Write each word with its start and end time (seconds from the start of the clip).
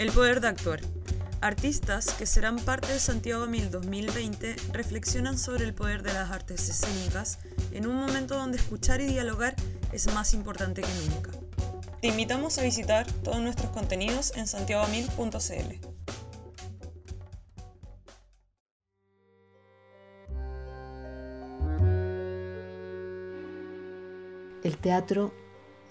El 0.00 0.12
poder 0.12 0.40
de 0.40 0.48
actuar. 0.48 0.80
Artistas 1.42 2.14
que 2.14 2.24
serán 2.24 2.56
parte 2.56 2.90
de 2.90 2.98
Santiago 2.98 3.46
Mil 3.46 3.70
2020 3.70 4.56
reflexionan 4.72 5.36
sobre 5.36 5.64
el 5.64 5.74
poder 5.74 6.02
de 6.02 6.14
las 6.14 6.30
artes 6.30 6.70
escénicas 6.70 7.38
en 7.70 7.86
un 7.86 7.96
momento 7.96 8.34
donde 8.34 8.56
escuchar 8.56 9.02
y 9.02 9.08
dialogar 9.08 9.54
es 9.92 10.10
más 10.14 10.32
importante 10.32 10.80
que 10.80 10.88
nunca. 11.10 11.32
Te 12.00 12.08
invitamos 12.08 12.56
a 12.56 12.62
visitar 12.62 13.06
todos 13.12 13.40
nuestros 13.40 13.72
contenidos 13.72 14.34
en 14.38 14.46
santiagomil.cl. 14.46 15.86
El 24.64 24.78
teatro 24.78 25.34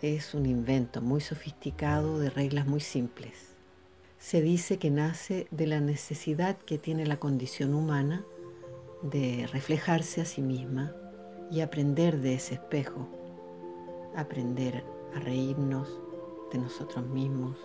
es 0.02 0.34
un 0.34 0.48
invento 0.48 1.00
muy 1.00 1.22
sofisticado 1.22 2.18
de 2.18 2.32
reglas 2.32 2.66
muy 2.66 2.80
simples. 2.80 3.59
Se 4.20 4.42
dice 4.42 4.78
que 4.80 4.92
nace 4.92 5.48
de 5.50 5.66
la 5.66 5.80
necesidad 5.80 6.58
que 6.58 6.78
tiene 6.78 7.06
la 7.06 7.18
condición 7.18 7.74
humana 7.74 8.26
de 9.02 9.48
reflejarse 9.50 10.20
a 10.20 10.26
sí 10.26 10.42
misma 10.42 10.94
y 11.50 11.62
aprender 11.62 12.20
de 12.20 12.34
ese 12.34 12.56
espejo, 12.56 13.08
aprender 14.18 14.84
a 15.16 15.20
reírnos 15.22 16.02
de 16.52 16.60
nosotros 16.60 17.08
mismos, 17.08 17.58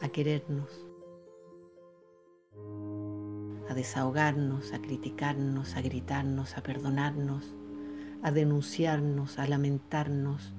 a 0.00 0.08
querernos, 0.08 0.86
a 3.68 3.74
desahogarnos, 3.74 4.72
a 4.72 4.80
criticarnos, 4.80 5.76
a 5.76 5.82
gritarnos, 5.82 6.56
a 6.56 6.62
perdonarnos, 6.62 7.54
a 8.22 8.30
denunciarnos, 8.30 9.38
a 9.38 9.46
lamentarnos, 9.46 10.54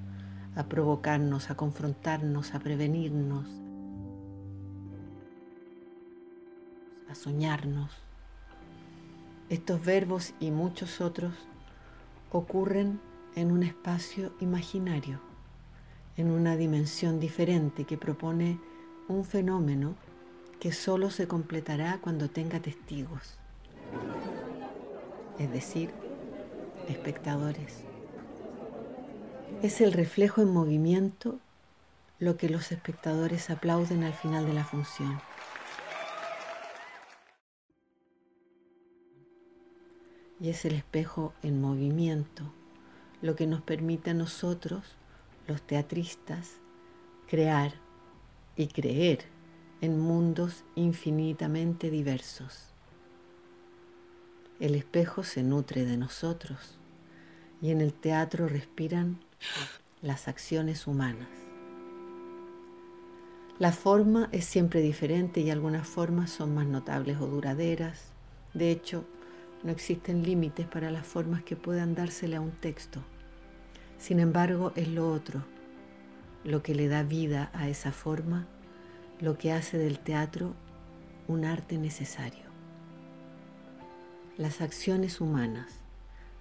a 0.56 0.68
provocarnos, 0.68 1.50
a 1.50 1.58
confrontarnos, 1.58 2.54
a 2.54 2.60
prevenirnos, 2.60 3.50
a 7.10 7.16
soñarnos. 7.16 7.92
Estos 9.50 9.84
verbos 9.84 10.34
y 10.40 10.52
muchos 10.52 11.02
otros 11.02 11.34
ocurren 12.32 13.00
en 13.36 13.52
un 13.52 13.64
espacio 13.64 14.34
imaginario, 14.40 15.20
en 16.18 16.32
una 16.32 16.56
dimensión 16.56 17.20
diferente 17.20 17.86
que 17.86 17.98
propone 17.98 18.60
un 19.08 19.26
fenómeno 19.26 19.96
que 20.60 20.72
solo 20.72 21.10
se 21.10 21.28
completará 21.28 22.00
cuando 22.02 22.30
tenga 22.30 22.60
testigos, 22.60 23.38
es 25.40 25.52
decir, 25.52 25.92
espectadores. 26.88 27.84
Es 29.64 29.82
el 29.82 29.94
reflejo 29.94 30.42
en 30.42 30.52
movimiento 30.52 31.40
lo 32.20 32.38
que 32.38 32.50
los 32.50 32.72
espectadores 32.72 33.50
aplauden 33.50 34.04
al 34.04 34.14
final 34.14 34.46
de 34.46 34.54
la 34.54 34.66
función. 34.66 35.20
Y 40.40 40.50
es 40.50 40.66
el 40.66 40.74
espejo 40.74 41.34
en 41.44 41.62
movimiento 41.62 42.52
lo 43.22 43.36
que 43.36 43.48
nos 43.48 43.62
permite 43.62 44.12
a 44.12 44.14
nosotros, 44.14 44.96
los 45.48 45.62
teatristas, 45.62 46.54
crear 47.28 47.74
y 48.56 48.68
creer 48.68 49.26
en 49.82 50.00
mundos 50.00 50.64
infinitamente 50.76 51.90
diversos. 51.90 52.70
El 54.60 54.76
espejo 54.76 55.24
se 55.24 55.44
nutre 55.44 55.86
de 55.86 55.98
nosotros 55.98 56.78
y 57.62 57.72
en 57.72 57.82
el 57.82 57.94
teatro 57.94 58.48
respiran 58.48 59.20
las 60.02 60.28
acciones 60.28 60.88
humanas. 60.88 61.30
La 63.58 63.74
forma 63.74 64.30
es 64.32 64.46
siempre 64.46 64.80
diferente 64.80 65.42
y 65.42 65.50
algunas 65.50 65.86
formas 65.86 66.30
son 66.30 66.56
más 66.56 66.66
notables 66.66 67.20
o 67.20 67.28
duraderas. 67.28 68.14
De 68.54 68.72
hecho, 68.72 69.06
no 69.64 69.72
existen 69.72 70.24
límites 70.24 70.66
para 70.68 70.92
las 70.92 71.06
formas 71.06 71.44
que 71.44 71.56
puedan 71.56 71.96
dársele 71.96 72.38
a 72.38 72.42
un 72.42 72.52
texto. 72.52 73.02
Sin 73.98 74.20
embargo, 74.20 74.72
es 74.76 74.88
lo 74.88 75.12
otro, 75.12 75.44
lo 76.44 76.64
que 76.64 76.74
le 76.74 76.88
da 76.88 77.04
vida 77.04 77.50
a 77.54 77.68
esa 77.68 77.92
forma, 77.92 78.48
lo 79.20 79.38
que 79.38 79.52
hace 79.52 79.78
del 79.78 80.00
teatro 80.00 80.54
un 81.28 81.46
arte 81.46 81.78
necesario. 81.78 82.46
Las 84.38 84.62
acciones 84.62 85.20
humanas, 85.20 85.68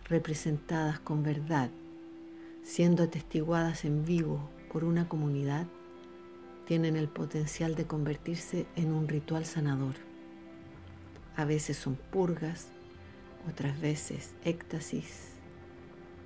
representadas 0.08 1.00
con 1.00 1.22
verdad, 1.22 1.70
siendo 2.62 3.02
atestiguadas 3.02 3.84
en 3.84 4.04
vivo 4.04 4.48
por 4.72 4.84
una 4.84 5.08
comunidad, 5.08 5.66
tienen 6.66 6.96
el 6.96 7.08
potencial 7.08 7.74
de 7.74 7.86
convertirse 7.86 8.66
en 8.76 8.92
un 8.92 9.08
ritual 9.08 9.44
sanador. 9.44 9.94
A 11.34 11.44
veces 11.44 11.76
son 11.76 11.96
purgas, 11.96 12.68
otras 13.48 13.80
veces 13.80 14.34
éxtasis 14.44 15.32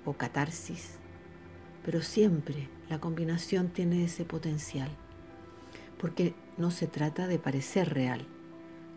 o 0.05 0.13
catarsis, 0.13 0.97
pero 1.83 2.01
siempre 2.01 2.69
la 2.89 2.99
combinación 2.99 3.69
tiene 3.69 4.03
ese 4.03 4.25
potencial, 4.25 4.89
porque 5.97 6.35
no 6.57 6.71
se 6.71 6.87
trata 6.87 7.27
de 7.27 7.39
parecer 7.39 7.93
real, 7.93 8.27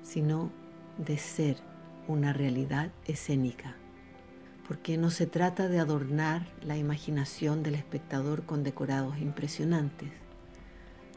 sino 0.03 0.51
de 0.99 1.19
ser 1.19 1.57
una 2.09 2.33
realidad 2.33 2.93
escénica, 3.07 3.77
porque 4.67 4.97
no 4.99 5.11
se 5.11 5.27
trata 5.27 5.69
de 5.69 5.79
adornar 5.79 6.47
la 6.63 6.77
imaginación 6.77 7.63
del 7.63 7.75
espectador 7.75 8.45
con 8.45 8.63
decorados 8.63 9.19
impresionantes, 9.19 10.11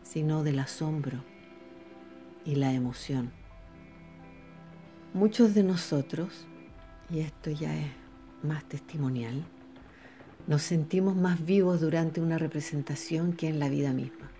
sino 0.03 0.44
del 0.44 0.59
asombro 0.59 1.24
y 2.46 2.56
la 2.56 2.74
emoción. 2.74 3.31
Muchos 5.14 5.56
de 5.56 5.64
nosotros 5.64 6.48
y 7.09 7.20
esto 7.20 7.50
ya 7.50 7.75
es 7.75 7.92
más 8.44 8.64
testimonial, 8.66 9.46
nos 10.47 10.62
sentimos 10.62 11.16
más 11.16 11.46
vivos 11.46 11.81
durante 11.81 12.22
una 12.22 12.38
representación 12.38 13.34
que 13.34 13.47
en 13.47 13.59
la 13.59 13.70
vida 13.70 13.94
misma. 13.94 14.31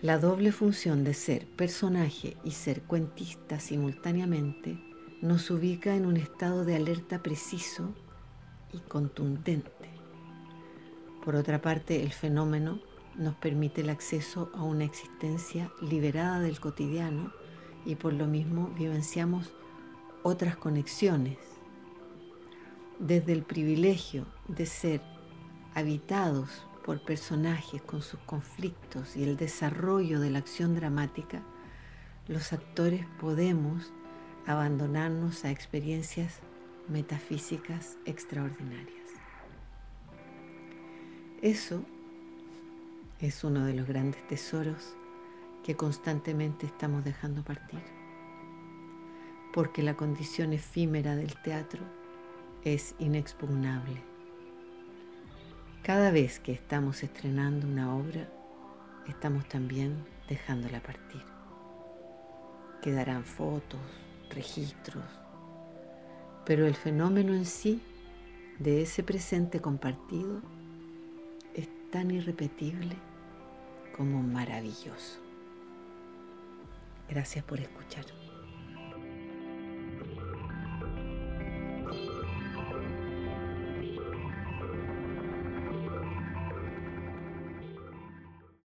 La 0.00 0.18
doble 0.18 0.50
función 0.50 1.04
de 1.04 1.14
ser 1.14 1.46
personaje 1.46 2.36
y 2.44 2.52
ser 2.52 2.82
cuentista 2.82 3.60
simultáneamente 3.60 4.78
nos 5.20 5.50
ubica 5.50 5.94
en 5.94 6.06
un 6.06 6.16
estado 6.16 6.64
de 6.64 6.74
alerta 6.74 7.22
preciso 7.22 7.94
y 8.72 8.78
contundente. 8.78 9.90
Por 11.24 11.36
otra 11.36 11.60
parte, 11.60 12.02
el 12.02 12.12
fenómeno 12.12 12.80
nos 13.16 13.36
permite 13.36 13.82
el 13.82 13.90
acceso 13.90 14.50
a 14.54 14.64
una 14.64 14.84
existencia 14.84 15.70
liberada 15.80 16.40
del 16.40 16.58
cotidiano 16.58 17.32
y 17.84 17.94
por 17.94 18.12
lo 18.12 18.26
mismo 18.26 18.72
vivenciamos 18.76 19.52
otras 20.22 20.56
conexiones, 20.56 21.38
desde 22.98 23.32
el 23.32 23.42
privilegio 23.42 24.26
de 24.48 24.66
ser 24.66 25.00
habitados 25.74 26.66
por 26.84 27.04
personajes 27.04 27.82
con 27.82 28.02
sus 28.02 28.20
conflictos 28.20 29.16
y 29.16 29.24
el 29.24 29.36
desarrollo 29.36 30.20
de 30.20 30.30
la 30.30 30.38
acción 30.38 30.74
dramática, 30.74 31.42
los 32.28 32.52
actores 32.52 33.04
podemos 33.20 33.92
abandonarnos 34.46 35.44
a 35.44 35.50
experiencias 35.50 36.40
metafísicas 36.88 37.96
extraordinarias. 38.04 39.02
Eso 41.40 41.82
es 43.20 43.42
uno 43.42 43.64
de 43.64 43.74
los 43.74 43.86
grandes 43.86 44.26
tesoros 44.28 44.94
que 45.64 45.76
constantemente 45.76 46.66
estamos 46.66 47.04
dejando 47.04 47.42
partir 47.42 48.01
porque 49.52 49.82
la 49.82 49.94
condición 49.94 50.52
efímera 50.52 51.14
del 51.14 51.34
teatro 51.42 51.82
es 52.64 52.94
inexpugnable. 52.98 54.02
Cada 55.82 56.10
vez 56.10 56.38
que 56.38 56.52
estamos 56.52 57.02
estrenando 57.02 57.66
una 57.66 57.94
obra, 57.94 58.28
estamos 59.08 59.48
también 59.48 60.04
dejándola 60.28 60.80
partir. 60.80 61.22
Quedarán 62.80 63.24
fotos, 63.24 63.80
registros, 64.30 65.04
pero 66.46 66.66
el 66.66 66.74
fenómeno 66.74 67.34
en 67.34 67.44
sí 67.44 67.82
de 68.58 68.82
ese 68.82 69.02
presente 69.02 69.60
compartido 69.60 70.40
es 71.54 71.68
tan 71.90 72.10
irrepetible 72.10 72.96
como 73.96 74.22
maravilloso. 74.22 75.20
Gracias 77.08 77.44
por 77.44 77.60
escuchar. 77.60 78.04